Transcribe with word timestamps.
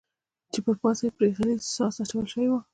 چې 0.51 0.59
پر 0.65 0.75
پاسه 0.81 1.01
یې 1.05 1.11
پرې 1.17 1.29
غلیظ 1.37 1.61
ساس 1.75 1.95
اچول 2.03 2.25
شوی 2.31 2.47
و. 2.49 2.53